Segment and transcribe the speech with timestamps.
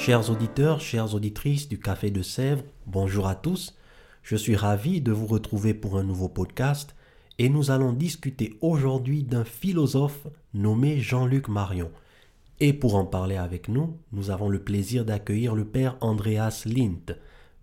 [0.00, 3.76] Chers auditeurs, chères auditrices du Café de Sèvres, bonjour à tous.
[4.22, 6.96] Je suis ravi de vous retrouver pour un nouveau podcast
[7.38, 11.90] et nous allons discuter aujourd'hui d'un philosophe nommé Jean-Luc Marion.
[12.60, 17.14] Et pour en parler avec nous, nous avons le plaisir d'accueillir le Père Andreas Lint.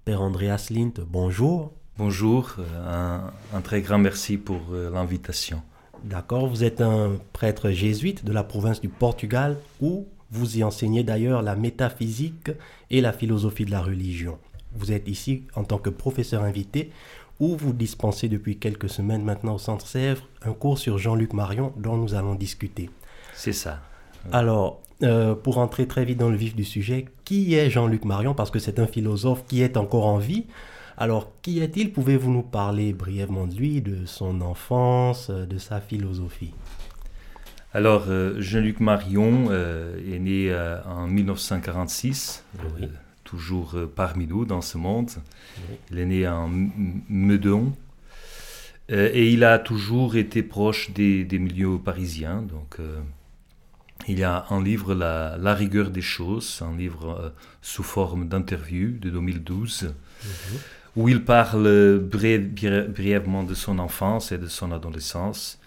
[0.06, 1.74] Père Andreas Lint, bonjour.
[1.98, 3.18] Bonjour, euh,
[3.52, 5.64] un, très grand merci pour euh, l'invitation.
[6.04, 11.04] D'accord, vous êtes un prêtre jésuite de la province du Portugal où vous y enseignez
[11.04, 12.52] d'ailleurs la métaphysique
[12.90, 14.38] et la philosophie de la religion.
[14.74, 16.92] Vous êtes ici en tant que professeur invité
[17.40, 21.72] où vous dispensez depuis quelques semaines maintenant au Centre Sèvres un cours sur Jean-Luc Marion
[21.78, 22.90] dont nous allons discuter.
[23.34, 23.80] C'est ça.
[24.32, 28.34] Alors, euh, pour entrer très vite dans le vif du sujet, qui est Jean-Luc Marion?
[28.34, 30.46] Parce que c'est un philosophe qui est encore en vie.
[30.98, 31.94] Alors, qui est-il?
[31.94, 36.54] Pouvez-vous nous parler brièvement de lui, de son enfance, euh, de sa philosophie?
[37.78, 40.52] Alors, euh, Jean-Luc Marion est né
[40.86, 42.44] en 1946,
[43.24, 45.12] toujours parmi nous dans ce monde.
[45.92, 46.50] Il est né en
[47.08, 47.74] Meudon.
[48.90, 52.42] et il a toujours été proche des, des milieux parisiens.
[52.42, 52.80] Donc,
[54.08, 57.30] il y a un livre, La, rigueur des choses, un livre euh,
[57.62, 60.30] sous forme d'interview de 2012, mhm.
[60.96, 65.60] où il parle brièvement de son enfance et de son adolescence.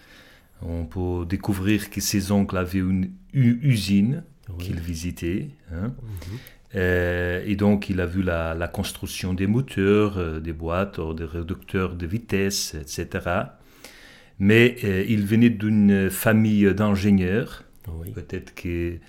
[0.61, 4.23] On peut découvrir que ses oncles avaient une usine
[4.59, 5.49] qu'il visitait.
[5.71, 5.87] Hein.
[5.87, 6.37] Mhm.
[6.75, 11.95] Euh, et donc, il a vu la, construction des moteurs, euh, des boîtes, des réducteurs
[11.95, 13.25] de vitesse, etc.
[14.39, 14.75] Mais
[15.07, 17.63] il venait d'une famille d'ingénieurs
[18.13, 18.99] Peut-être qu'il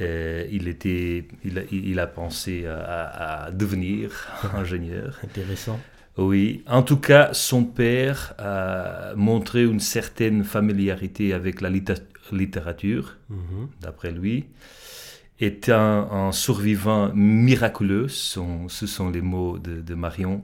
[0.00, 5.18] euh, était, il a, il a pensé à, devenir ingénieur.
[5.24, 5.80] Intéressant.
[6.18, 13.68] Oui, en tout cas, son père a montré une certaine familiarité avec la littérature, mhm.
[13.80, 14.46] d'après lui.
[15.40, 20.42] Est un, survivant miraculeux, ce sont les mots de, Marion,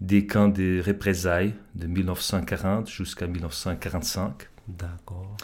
[0.00, 4.32] des camps de représailles de 1940 jusqu'à 1945.
[4.66, 5.36] D'accord.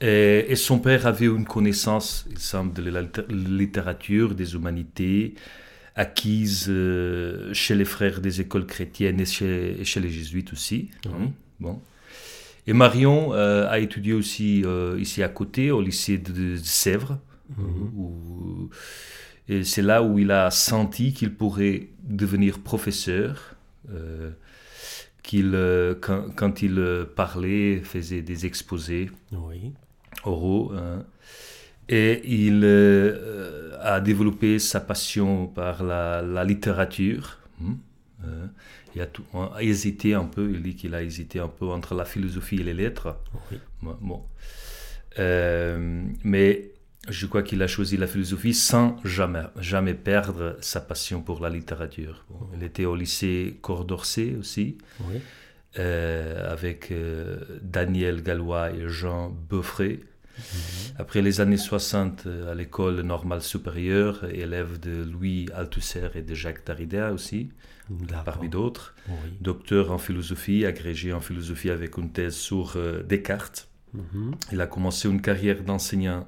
[0.00, 5.34] Et, son père avait une connaissance, il semble, de la littérature, des humanités,
[5.98, 10.90] acquise euh, chez les frères des écoles chrétiennes et chez, chez les jésuites aussi.
[11.06, 11.80] Hein, bon.
[12.68, 17.18] Et Marion euh, a étudié aussi euh, ici à côté, au lycée de, Sèvres.
[17.56, 18.68] Mhm.
[19.48, 23.54] et c'est là où il a senti qu'il pourrait devenir professeur
[25.22, 25.58] qu'il,
[26.02, 29.10] quand, il parlait, faisait des exposés.
[29.32, 29.72] Oui.
[30.26, 31.04] Hein.
[31.88, 37.38] Et il euh, a développé sa passion par la, littérature.
[37.62, 37.76] Hein.
[38.24, 38.46] Euh,
[38.94, 39.08] il a,
[39.62, 42.74] hésité un peu, il dit qu'il a hésité un peu entre la philosophie et les
[42.74, 43.16] lettres.
[43.82, 44.22] Bon.
[45.18, 46.72] Euh, mais
[47.08, 51.48] je crois qu'il a choisi la philosophie sans jamais, jamais perdre sa passion pour la
[51.48, 52.26] littérature.
[52.54, 54.78] Il était au lycée Cordorcet aussi.
[55.00, 55.20] Oui.
[55.78, 60.00] Euh, avec euh, Daniel Gallois et Jean Beaufray.
[60.38, 60.94] Mhm.
[60.98, 66.34] Après les années 60, euh, à l'école normale supérieure, élève de Louis Althusser et de
[66.34, 67.50] Jacques Derrida aussi,
[68.24, 68.94] parmi d'autres.
[69.40, 72.76] Docteur en philosophie, agrégé en philosophie avec une thèse sur
[73.06, 73.68] Descartes.
[73.94, 74.34] Mhm.
[74.52, 76.26] Il a commencé une carrière d'enseignant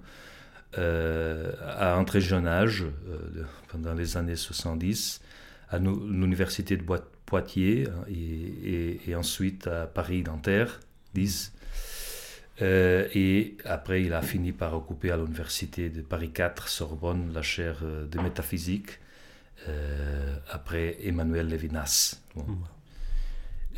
[0.76, 2.86] à un très jeune âge,
[3.68, 5.20] pendant les années 70,
[5.70, 6.84] à l'université de
[7.30, 10.80] Poitiers hein, et, ensuite à Paris-Nanterre,
[11.14, 11.52] 10.
[12.62, 17.42] Euh, et après, il a fini par occuper à l'université de Paris 4, Sorbonne, la
[17.42, 18.98] chaire euh, de métaphysique,
[19.68, 22.20] euh, après Emmanuel Levinas.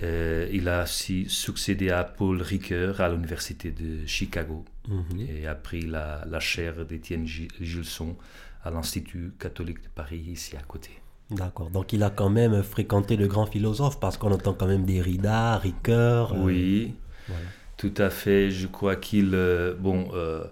[0.01, 5.27] il a aussi succédé à Paul Ricoeur à l'université de Chicago mhm.
[5.29, 8.17] et a pris la, la chaire d'Étienne Gilson
[8.65, 10.91] à l'Institut catholique de Paris, ici à côté.
[11.31, 11.71] D'accord.
[11.71, 15.57] Donc il a quand même fréquenté le grand philosophe parce qu'on entend quand même Derrida,
[15.59, 16.35] Ricoeur.
[16.37, 16.95] Oui,
[17.83, 18.53] tout à fait.
[18.53, 20.45] Je crois qu'il euh, bon, euh,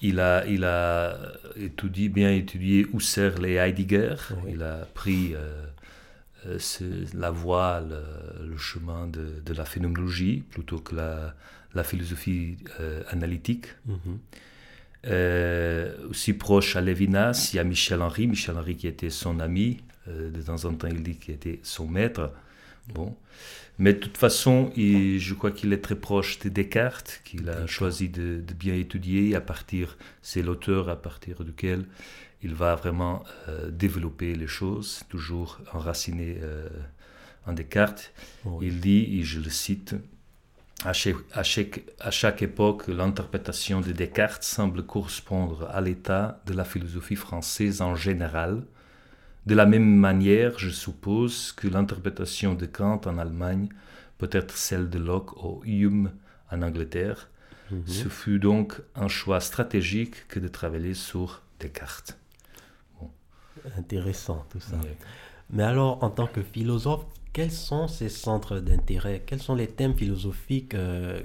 [0.00, 1.18] il a il a
[1.56, 4.14] étudié bien étudié Husserl et Heidegger.
[4.48, 5.34] Il a pris
[7.14, 7.82] la voie,
[8.40, 11.34] le, chemin de, de, la phénoménologie plutôt que la,
[11.74, 12.56] la philosophie
[13.10, 13.66] analytique.
[13.84, 14.18] Mhm.
[16.08, 19.82] aussi proche à Lévinas, il y a Michel Henry, Michel Henry qui était son ami,
[20.06, 22.32] de temps en temps il dit qu'il était son maître.
[22.88, 23.14] Bon.
[23.78, 28.08] Mais de toute façon, je crois qu'il est très proche de Descartes, qu'il a choisi
[28.08, 29.34] de, bien étudier.
[29.34, 31.86] À partir, c'est l'auteur à partir duquel
[32.42, 36.68] il va vraiment euh, développer les choses, toujours enraciné euh,
[37.46, 38.12] en Descartes.
[38.60, 39.96] Il dit, et je le cite,
[40.84, 46.52] à chaque, à chaque, à chaque époque, l'interprétation de Descartes semble correspondre à l'état de
[46.52, 48.62] la philosophie française en général
[49.46, 53.68] de la même manière, je suppose que l'interprétation de Kant en Allemagne
[54.18, 56.12] peut être celle de Locke ou Hume
[56.50, 57.28] en Angleterre.
[57.70, 57.82] Mhm.
[57.86, 62.18] Ce fut donc un choix stratégique que de travailler sur Descartes.
[63.78, 64.76] Intéressant tout ça.
[65.50, 69.22] Mais alors, en tant que philosophe, quels sont ses centres d'intérêt?
[69.24, 71.20] Quels sont les thèmes philosophiques euh,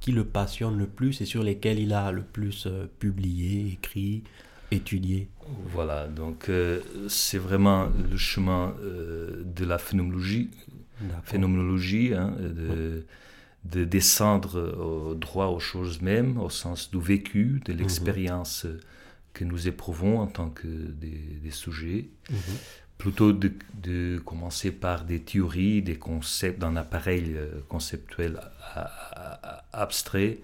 [0.00, 4.24] qui le passionnent le plus et sur lesquels il a le plus euh, publié, écrit
[4.72, 5.28] étudier.
[5.66, 10.50] Voilà, donc euh, c'est vraiment le chemin euh, de la phénoménologie,
[11.24, 13.04] phénoménologie hein, de,
[13.64, 17.78] de, descendre au droit aux choses mêmes, au sens du vécu, de mhm.
[17.78, 18.66] l'expérience
[19.32, 22.08] que nous éprouvons en tant que des, sujets.
[22.30, 22.36] Mhm
[23.02, 28.40] plutôt de, commencer par des théories, des concepts, d'un appareil euh, conceptuel
[29.72, 30.38] abstrait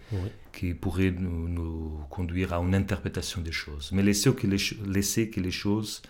[0.53, 3.93] qui pourrait nous, conduire à une interprétation des choses.
[3.93, 4.59] Mais laisser que les,
[4.89, 6.03] laisser que les choses,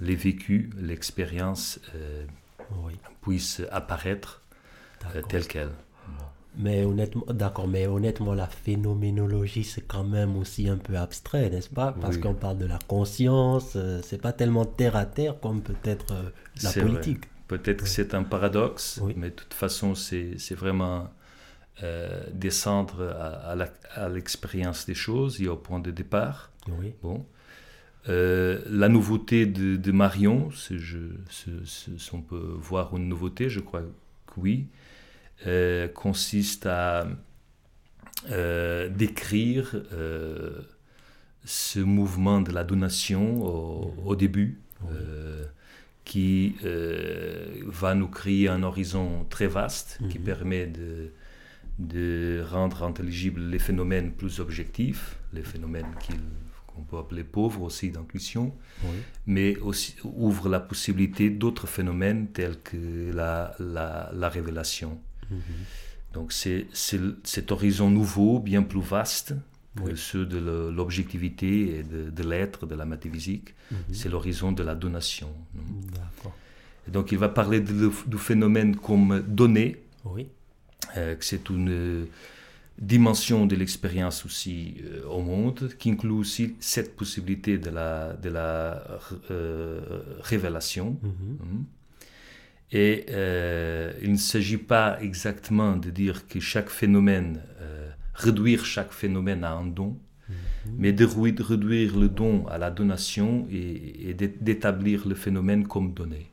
[0.00, 2.24] les vécus, l'expérience euh,
[3.20, 4.40] puissent apparaître
[5.14, 5.74] euh, telles quelles.
[6.56, 11.68] Mais honnêtement, d'accord, mais honnêtement, la phénoménologie, c'est quand même aussi un peu abstrait, n'est-ce
[11.68, 11.94] pas?
[12.00, 16.12] Parce qu'on parle de la conscience, euh, c'est pas tellement terre à terre comme peut-être
[16.12, 16.30] euh,
[16.62, 17.24] la politique.
[17.46, 21.08] Peut-être que c'est un paradoxe, mais de toute façon, c'est vraiment
[21.82, 23.02] euh, descendre
[23.94, 26.50] à, l'expérience des choses et au point de départ.
[26.78, 26.94] Oui.
[27.02, 27.24] Bon.
[28.06, 30.98] la nouveauté de, Marion, je,
[31.64, 34.66] si on peut voir une nouveauté, je crois que oui.
[35.46, 37.06] Euh, consiste à
[38.30, 40.50] euh, décrire euh,
[41.46, 43.42] ce mouvement de la donation
[44.04, 44.60] au, début,
[46.04, 46.56] qui
[47.64, 50.24] va nous créer un horizon très vaste, qui mhm.
[50.24, 51.10] permet de,
[51.78, 55.94] de rendre intelligibles les phénomènes plus objectifs, les phénomènes
[56.66, 58.54] qu'on peut appeler pauvres aussi d'intuition,
[59.26, 65.00] mais aussi ouvre la possibilité d'autres phénomènes tels que la, la, la révélation.
[65.30, 65.40] Mhm.
[66.12, 69.34] Donc c'est cet horizon nouveau, bien plus vaste
[69.76, 70.38] que ceux de
[70.74, 73.54] l'objectivité et de, l'être, de la métaphysique.
[73.70, 73.78] Mhm.
[73.92, 75.32] C'est l'horizon de la donation.
[76.88, 80.26] Et donc il va parler du phénomène comme donné, oui.
[80.96, 82.06] Euh, que c'est une
[82.80, 88.30] dimension de l'expérience aussi euh, au monde, qui inclut aussi cette possibilité de la, de
[88.30, 88.82] la
[89.30, 89.80] euh,
[90.20, 90.98] révélation.
[91.02, 91.64] Mhm.
[92.72, 98.92] Et euh, il ne s'agit pas exactement de dire que chaque phénomène, euh, réduire chaque
[98.92, 100.36] phénomène à un don, mhm.
[100.78, 106.30] mais de réduire le don à la donation et, d'établir le phénomène comme donné.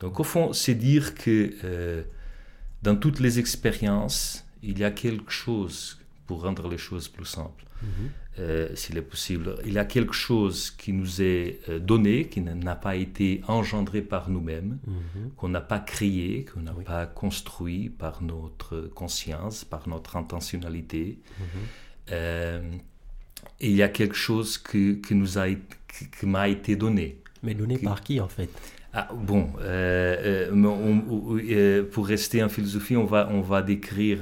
[0.00, 2.02] Donc au fond, c'est dire que euh,
[2.82, 5.99] dans toutes les expériences, il y a quelque chose
[6.30, 7.64] pour rendre les choses plus simples.
[7.82, 7.88] Mhm.
[8.38, 9.56] Euh, s'il est possible.
[9.66, 14.00] Il y a quelque chose qui nous est euh, donné, qui n'a pas été engendré
[14.00, 15.30] par nous-mêmes, mhm.
[15.36, 21.18] qu'on n'a pas créé, qu'on n'a pas construit par notre conscience, par notre intentionnalité.
[21.18, 21.44] Mhm.
[22.12, 22.72] Euh,
[23.58, 27.18] et il y a quelque chose qui, nous a, qui, m'a été donné.
[27.42, 28.50] Mais donné par qui en fait?
[28.92, 29.52] Ah, bon,
[31.92, 34.20] pour rester en philosophie, on va, on va décrire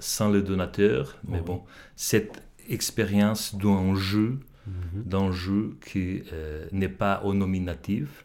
[0.00, 1.62] sans le donateur, mais bon,
[1.96, 5.02] cette expérience d'un jeu, mhm.
[5.04, 8.24] d'un jeu qui euh, n'est pas au nominatif,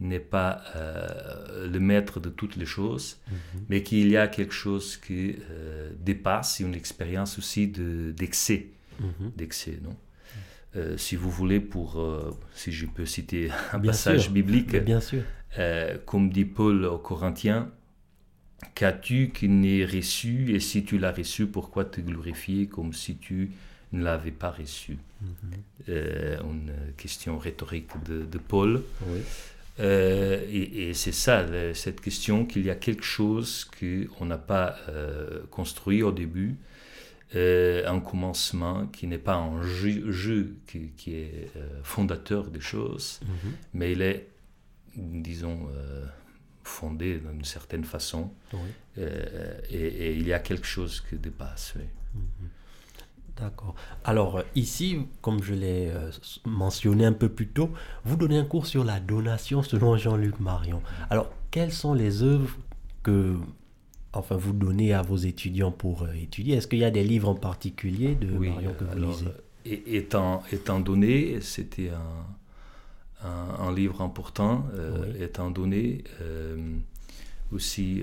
[0.00, 3.36] n'est pas euh, le maître de toutes les choses, mhm.
[3.68, 8.68] mais qu'il y a quelque chose qui euh, dépasse, une expérience aussi d'excès,
[9.00, 9.32] mhm.
[9.36, 9.96] d'excès, non?
[10.96, 12.04] Si vous voulez, pour,
[12.54, 15.22] si je peux citer un passage biblique, bien sûr.
[16.06, 17.70] comme dit Paul aux Corinthiens,
[18.74, 23.52] Qu'as-tu qui n'est reçu Et si tu l'as reçu, pourquoi te glorifier comme si tu
[23.92, 24.98] ne l'avait pas reçu?
[25.20, 25.30] Mhm.
[25.88, 28.82] Euh, une question rhétorique de, Paul.
[29.80, 35.40] Euh, et, c'est ça, cette question qu'il y a quelque chose qu'on n'a pas euh,
[35.50, 36.56] construit au début,
[37.34, 41.50] un commencement qui n'est pas un jeu, qui, est
[41.82, 43.52] fondateur des choses, mhm.
[43.74, 44.28] mais il est,
[44.96, 45.68] disons,
[46.64, 48.30] fondé d'une certaine façon.
[48.96, 51.74] Et, il y a quelque chose qui dépasse.
[51.76, 51.84] Oui.
[52.14, 52.48] Mhm.
[53.36, 53.76] D'accord.
[54.04, 55.92] Alors ici, comme je l'ai
[56.44, 57.70] mentionné un peu plus tôt,
[58.04, 60.82] vous donnez un cours sur la donation selon Jean-Luc Marion.
[61.08, 62.50] Alors, quelles sont les œuvres
[63.04, 63.36] que
[64.12, 67.34] enfin, vous donnez à vos étudiants pour étudier Est-ce qu'il y a des livres en
[67.34, 69.26] particulier de Marion que vous lisez?
[69.64, 71.90] étant, étant donné, c'était
[73.22, 73.28] un,
[73.60, 74.64] un, livre important,
[75.20, 76.04] étant donné
[77.52, 78.02] aussi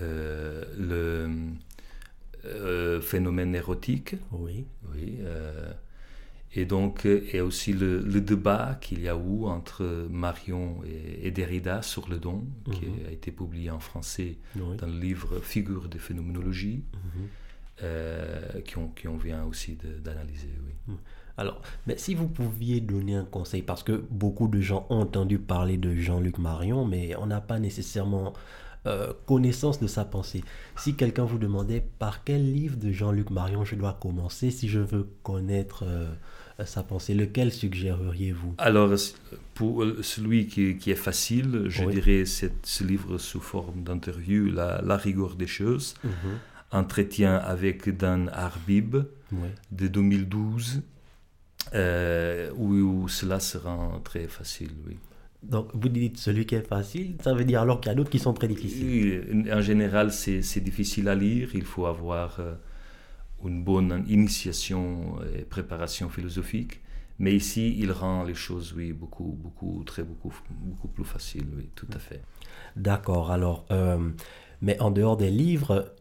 [0.00, 1.28] euh, le
[2.46, 4.16] euh, phénomène érotique.
[4.32, 4.64] Oui.
[4.94, 5.18] Oui.
[6.56, 11.30] Euh, et donc, et aussi le, le débat qu'il y a eu entre Marion et,
[11.30, 13.06] Derrida sur le don, qui mhm.
[13.08, 18.62] a été publié en français dans le livre Figures de phénoménologie, mhm.
[18.72, 20.50] qu'on qui on vient aussi d'analyser.
[20.64, 20.72] Oui.
[20.88, 20.98] Mhm.
[21.38, 25.38] Alors, mais si vous pouviez donner un conseil, parce que beaucoup de gens ont entendu
[25.38, 28.34] parler de Jean-Luc Marion, mais on n'a pas nécessairement
[28.86, 30.42] euh, connaissance de sa pensée.
[30.76, 34.80] Si quelqu'un vous demandait par quel livre de Jean-Luc Marion je dois commencer si je
[34.80, 36.12] veux connaître euh,
[36.64, 38.54] sa pensée, lequel suggéreriez-vous?
[38.58, 38.90] Alors,
[39.54, 45.46] pour celui qui, est facile, je dirais ce livre sous forme d'interview, la, rigueur des
[45.46, 46.12] choses, mhm.
[46.70, 48.96] entretien avec Dan Arbib
[49.70, 50.82] de 2012,
[51.74, 54.96] euh, où, cela sera très facile, oui.
[55.42, 58.10] Donc, vous dites celui qui est facile, ça veut dire alors qu'il y a d'autres
[58.10, 59.44] qui sont très difficiles.
[59.52, 61.48] En général, c'est difficile à lire.
[61.54, 62.54] Il faut avoir euh,
[63.48, 66.80] une bonne initiation et préparation philosophique.
[67.18, 71.68] Mais ici, il rend les choses, oui, beaucoup, beaucoup, très, beaucoup, beaucoup plus faciles, oui,
[71.74, 72.22] tout à fait.
[72.76, 73.30] D'accord.
[73.30, 74.10] Alors, euh,
[74.60, 75.94] mais en dehors des livres,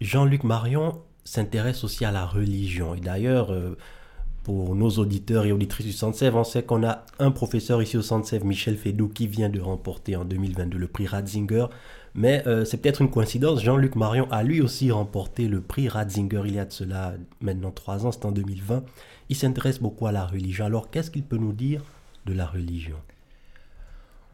[0.00, 2.94] Jean-Luc Marion s'intéresse aussi à la religion.
[2.94, 3.76] Et d'ailleurs, euh,
[4.42, 8.02] pour nos auditeurs et auditrices du Centre on sait qu'on a un professeur ici au
[8.02, 11.66] Centre Michel Fédou, qui vient de remporter en 2022 le prix Ratzinger.
[12.14, 16.42] Mais euh, c'est peut-être une coïncidence, Jean-Luc Marion a lui aussi remporté le prix Ratzinger
[16.44, 18.82] il y a de cela maintenant trois ans, c'est en 2020.
[19.28, 20.64] Il s'intéresse beaucoup à la religion.
[20.64, 21.82] Alors qu'est-ce qu'il peut nous dire
[22.26, 22.96] de la religion?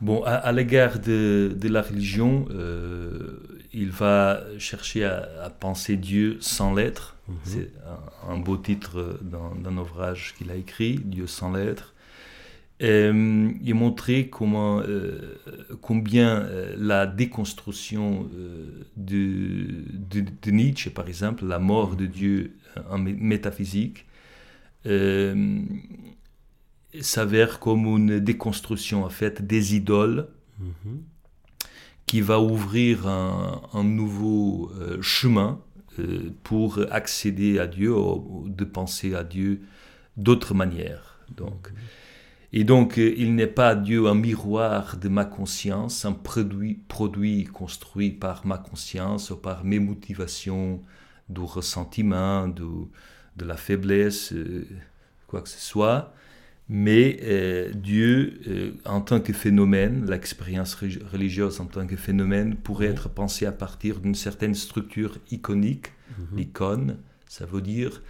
[0.00, 3.38] Bon, à, l'égard de, la religion, euh,
[3.72, 7.16] il va chercher à, penser Dieu sans lettres.
[7.28, 7.36] Mhm.
[7.44, 7.72] C'est
[8.28, 11.94] un, beau titre d'un ouvrage qu'il a écrit, Dieu sans lettres.
[12.82, 15.38] Euh, il montrait comment, euh,
[15.80, 18.28] combien la déconstruction
[18.96, 19.66] de,
[20.42, 22.56] de, Nietzsche, par exemple, la mort de Dieu
[22.90, 24.04] en métaphysique,
[27.00, 30.28] s'avère comme une déconstruction en fait des idoles
[30.58, 31.02] mhm.
[32.06, 35.60] qui va ouvrir un, nouveau euh, chemin
[35.98, 37.94] euh, pour accéder à Dieu,
[38.46, 39.62] de penser à Dieu
[40.16, 41.20] d'autre manière.
[41.36, 41.70] Donc.
[41.70, 41.76] Mhm.
[42.56, 47.44] Et donc, euh, il n'est pas Dieu un miroir de ma conscience, un produit, produit
[47.44, 50.82] construit par ma conscience ou par mes motivations,
[51.28, 52.64] du ressentiment, de,
[53.36, 54.32] de la faiblesse,
[55.26, 56.14] quoi que ce soit,
[56.68, 62.86] mais euh, Dieu, euh, en tant que phénomène, l'expérience religieuse en tant que phénomène, pourrait
[62.86, 65.92] être pensée à partir d'une certaine structure iconique.
[66.18, 66.38] Mhm.
[66.38, 66.96] L'icône,
[67.28, 68.02] ça veut dire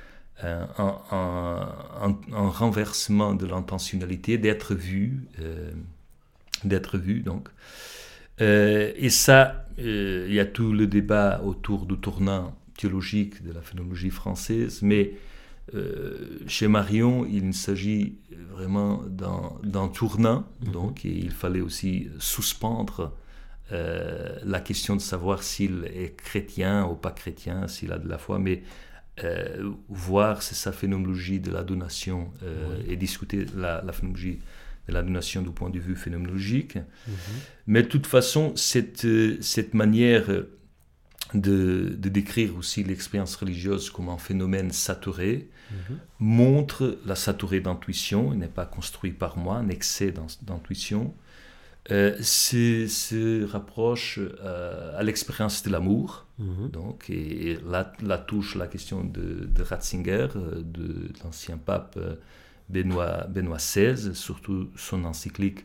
[0.45, 5.27] euh, un, renversement de l'intentionnalité, d'être vu,
[6.65, 7.49] d'être vu donc.
[8.41, 14.11] et ça, il y a tout le débat autour du tournant théologique de la phénoménologie
[14.11, 15.15] française, mais
[15.75, 18.19] euh, chez Marion, il s'agit
[18.53, 20.73] vraiment d'un tournant, mhm.
[20.73, 23.13] donc il fallait aussi suspendre
[23.73, 28.19] euh, la question de savoir s'il est chrétien ou pas chrétien, s'il a de la
[28.19, 28.63] foi, mais
[29.25, 32.33] euh, voir sa phénoménologie de la donation
[32.87, 34.41] et discuter la, phénoménologie
[34.89, 36.77] de la donation du point de vue phénoménologique.
[36.77, 37.15] Mhm.
[37.67, 39.07] Mais de toute façon, cette,
[39.41, 40.29] cette manière
[41.35, 45.99] de, décrire aussi l'expérience religieuse comme un phénomène saturé, mhm.
[46.21, 51.15] montre la saturée d'intuition, il n'est pas construit par moi, un excès d'intuition,
[51.91, 56.71] euh, se, rapproche euh, à l'expérience de l'amour, mhm.
[56.71, 61.99] donc, et, là, touche la question de, Ratzinger, euh, de, l'ancien pape
[62.69, 65.65] Benoît, Benoît XVI, surtout son encyclique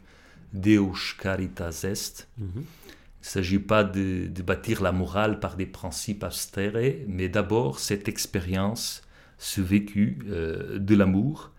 [0.54, 2.28] Deus Caritas Est.
[2.38, 2.64] Mhm.
[3.22, 8.08] Il ne s'agit pas de, bâtir la morale par des principes abstraits, mais d'abord cette
[8.08, 9.04] expérience,
[9.38, 11.52] ce vécu euh, de l'amour,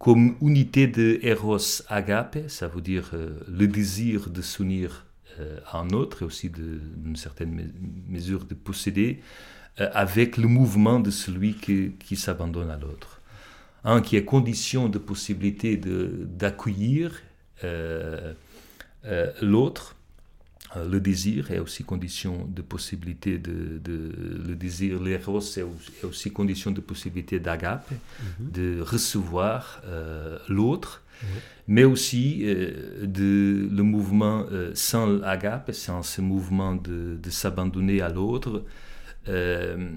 [0.00, 5.04] comme unité de eros agape, ça veut dire euh, le désir de s'unir
[5.38, 7.70] euh, à un autre et aussi d'une certaine
[8.08, 9.20] mesure de posséder,
[9.78, 13.22] avec le mouvement de celui qui, qui s'abandonne à l'autre.
[13.84, 17.22] Un qui est condition de possibilité d'accueillir
[19.40, 19.96] l'autre
[20.76, 23.80] le désir est aussi condition de possibilité de,
[24.46, 28.50] le désir, l'éros est aussi condition de possibilité d'agape, mhm.
[28.50, 29.82] de recevoir
[30.48, 31.02] l'autre,
[31.66, 32.44] mais aussi
[33.02, 38.64] de le mouvement sans agape, sans ce mouvement de, de s'abandonner à l'autre,
[39.28, 39.90] euh,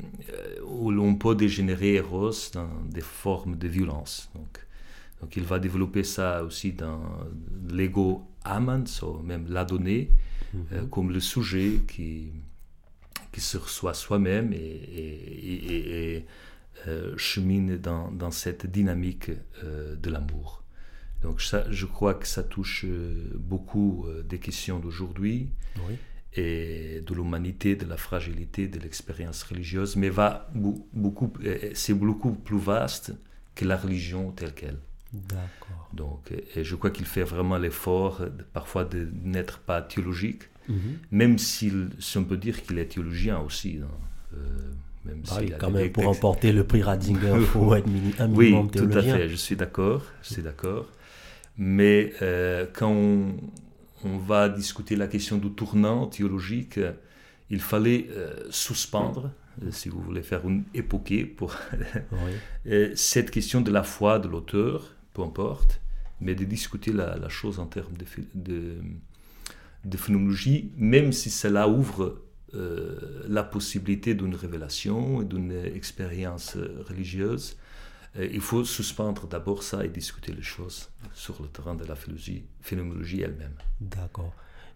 [0.65, 4.29] où l'on peut dégénérer Eros dans des formes de violence.
[4.35, 4.59] Donc,
[5.21, 7.01] donc il va développer ça aussi dans
[7.69, 10.11] l'ego Amans, ou même mhm.
[10.71, 12.31] Euh, comme le sujet qui,
[13.31, 16.25] qui se reçoit soi-même et, et, et,
[16.87, 19.31] euh, chemine dans, dans, cette dynamique
[19.63, 20.63] de l'amour.
[21.21, 22.85] Donc ça, je crois que ça touche
[23.35, 25.49] beaucoup des questions d'aujourd'hui.
[25.87, 25.95] Oui
[26.35, 31.31] et de l'humanité, de la fragilité de l'expérience religieuse, mais va beaucoup,
[31.73, 33.13] c'est beaucoup plus vaste
[33.55, 34.79] que la religion telle qu'elle.
[35.13, 35.89] D'accord.
[35.93, 40.97] Donc, et je crois qu'il fait vraiment l'effort parfois de n'être pas théologique, mhm.
[41.11, 43.79] même s'il, si on peut dire qu'il est théologien aussi.
[43.83, 43.87] Hein.
[44.35, 44.37] Euh,
[45.05, 47.87] même ah quand même, pour remporter le prix Ratzinger, il faut être
[48.19, 48.71] un minimum oui, théologien.
[48.73, 50.87] Oui, tout à fait, je suis d'accord, je suis d'accord.
[51.57, 53.35] Mais euh, quand on,
[54.05, 56.79] on va discuter la question du tournant théologique,
[57.49, 59.31] il fallait euh, suspendre,
[59.69, 61.55] si vous voulez faire une époquée, pour
[62.95, 65.81] cette question de la foi de l'auteur, peu importe,
[66.21, 67.93] mais de discuter la, chose en termes
[68.33, 68.77] de,
[69.83, 72.21] de, phénoménologie, même si cela ouvre
[73.27, 76.55] la possibilité d'une révélation, d'une expérience
[76.87, 77.57] religieuse
[78.17, 81.95] euh, il faut suspendre d'abord ça et discuter les choses sur le terrain de la
[82.61, 83.55] phénoménologie elle-même.
[83.81, 84.33] D'accord.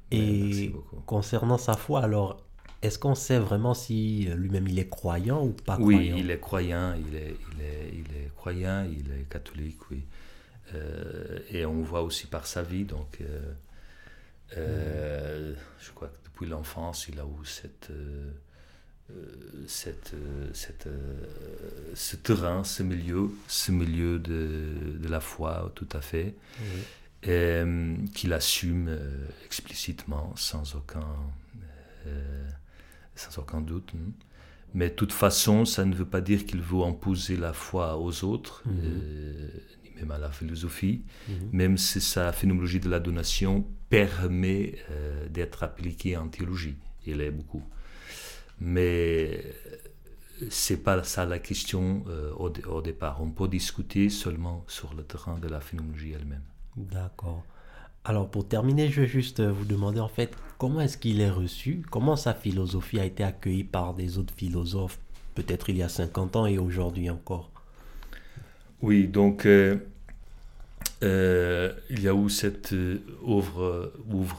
[0.09, 0.71] Et
[1.05, 2.41] concernant sa foi, alors,
[2.81, 6.15] est-ce qu'on sait vraiment si lui-même il est croyant ou pas oui, croyant?
[6.15, 10.03] Oui, il est croyant, il est, il, est, il est, croyant, il est catholique, oui.
[10.75, 13.19] Euh, et on voit aussi par sa vie, donc,
[14.57, 17.91] euh, je crois que depuis l'enfance, il a eu cette
[19.09, 21.21] euh, cette, euh, cette, euh,
[21.95, 26.35] ce terrain, ce milieu, ce milieu de, de la foi, tout à fait,
[27.21, 28.97] qu'il assume
[29.45, 31.07] explicitement, sans aucun,
[33.15, 33.91] sans aucun doute.
[33.95, 34.11] Hein.
[34.73, 38.23] Mais de toute façon, ça ne veut pas dire qu'il veut imposer la foi aux
[38.23, 39.51] autres, mhm.
[39.99, 41.35] Même à la philosophie, mhm.
[41.51, 44.75] même si sa phénoménologie de la donation permet
[45.29, 46.75] d'être appliquée en théologie.
[47.05, 47.63] Il est beaucoup.
[48.59, 49.43] Mais
[50.49, 53.21] c'est pas ça la question euh, au, départ.
[53.21, 56.43] On peut discuter seulement sur le terrain de la phénoménologie elle-même.
[56.75, 57.43] D'accord.
[58.03, 61.83] Alors pour terminer, je vais juste vous demander en fait comment est-ce qu'il est reçu,
[61.89, 64.99] comment sa philosophie a été accueillie par des autres philosophes,
[65.35, 67.51] peut-être il y a 50 ans et aujourd'hui encore?
[68.81, 69.77] Oui, donc euh,
[71.03, 73.91] euh, il y a eu cette œuvre,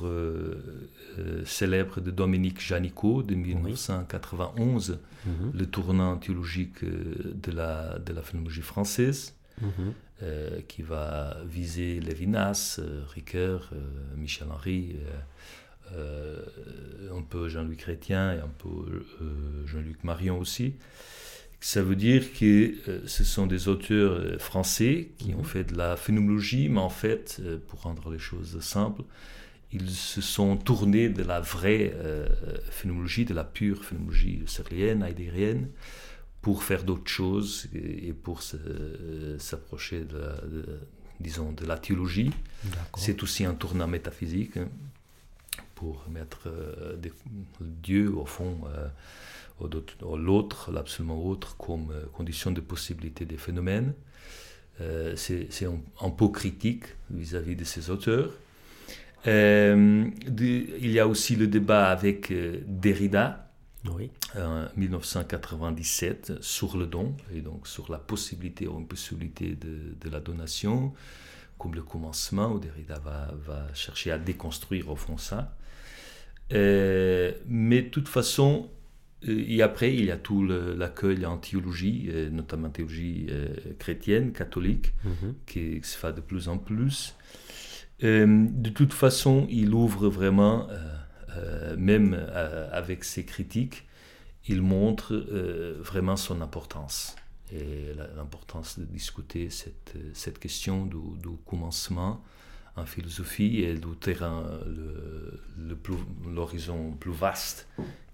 [0.05, 5.53] euh, célèbre de Dominique Janicot de 1991, mhm.
[5.53, 9.93] le tournant théologique de la, de la phénoménologie française, mhm.
[10.69, 12.81] qui va viser Lévinas,
[13.13, 13.73] Ricoeur,
[14.17, 14.97] Michel Henry,
[15.91, 19.05] un peu Jean-Louis Chrétien et un peu
[19.67, 20.75] Jean-Luc Marion aussi.
[21.61, 22.75] Ça veut dire que
[23.07, 25.45] ce sont des auteurs français qui ont mhm.
[25.45, 29.03] fait de la phénoménologie, mais en fait, pour rendre les choses simples,
[29.73, 32.27] ils se sont tournés de la vraie euh,
[32.71, 35.69] phénoménologie, de la pure phénoménologie serlienne, heideggerienne,
[36.41, 40.81] pour faire d'autres choses et, pour s'approcher de,
[41.21, 42.31] disons, de la théologie.
[42.97, 44.69] C'est aussi un tournant métaphysique hein,
[45.75, 46.97] pour mettre euh,
[47.61, 48.89] Dieu, au fond, euh,
[50.17, 53.95] l'autre, l'absolument autre, comme condition de possibilité des phénomènes.
[55.17, 58.31] C'est un, un, peu critique vis-à-vis -vis de ces auteurs.
[59.27, 63.51] Euh, il y a aussi le débat avec euh, Derrida
[63.85, 64.11] oui.
[64.37, 70.21] en 1997 sur le don et donc sur la possibilité ou impossibilité de, de la
[70.21, 70.93] donation
[71.59, 75.57] comme le commencement où Derrida va, va chercher à déconstruire au fond ça.
[76.53, 78.71] Euh, mais de toute façon,
[79.27, 83.27] et après, il y a tout l'accueil en théologie, notamment théologie
[83.79, 85.35] chrétienne, catholique, mhm.
[85.45, 87.17] qui se fait de plus en plus.
[88.05, 90.97] Euh, de toute façon, il ouvre vraiment, euh,
[91.37, 92.15] euh, même
[92.73, 93.87] avec ses critiques,
[94.47, 95.15] il montre
[95.81, 97.15] vraiment son importance
[97.53, 100.97] et l'importance de discuter cette, cette question du,
[101.45, 102.23] commencement
[102.77, 104.45] en philosophie et du terrain,
[106.25, 107.69] l'horizon le, plus vaste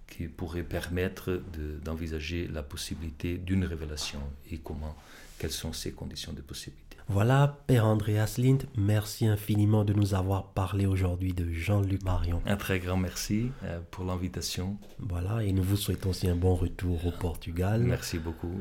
[0.07, 1.41] qui pourrait permettre
[1.83, 4.19] d'envisager la possibilité d'une révélation
[4.51, 4.95] et comment,
[5.39, 6.85] quelles sont ces conditions de possibilité.
[7.07, 12.41] Voilà, Père Andreas Lind, merci infiniment de nous avoir parlé aujourd'hui de Jean-Luc Marion.
[12.47, 14.77] Un très grand merci euh, pour l'invitation.
[14.97, 17.81] Voilà, et nous vous souhaitons aussi un bon retour au Portugal.
[17.81, 18.59] Merci beaucoup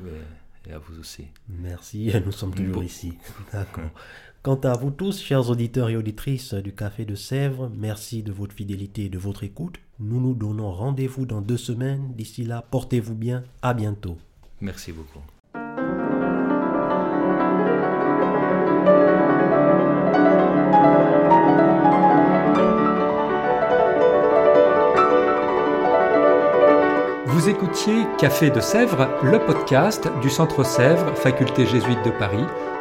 [0.69, 1.27] et, à vous aussi.
[1.49, 3.15] Merci, nous sommes toujours ici.
[3.53, 3.91] D'accord.
[4.45, 8.55] Quant à vous tous, chers auditeurs et auditrices du Café de Sèvres, merci de votre
[8.55, 9.77] fidélité et de votre écoute.
[9.99, 12.13] Nous nous donnons rendez-vous dans deux semaines.
[12.15, 13.43] D'ici là, portez-vous bien.
[13.63, 14.19] À bientôt.
[14.61, 15.21] Merci beaucoup.
[27.29, 32.45] Vous écoutiez Café de Sèvres, le podcast du Centre Sèvres, Faculté jésuite de Paris,